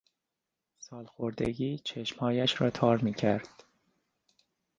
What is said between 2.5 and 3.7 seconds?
را تار میکرد.